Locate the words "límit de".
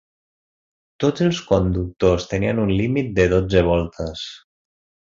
2.81-3.29